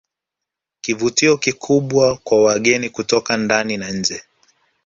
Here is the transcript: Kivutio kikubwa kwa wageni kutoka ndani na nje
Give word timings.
Kivutio 0.81 1.37
kikubwa 1.37 2.15
kwa 2.17 2.43
wageni 2.43 2.89
kutoka 2.89 3.37
ndani 3.37 3.77
na 3.77 3.91
nje 3.91 4.23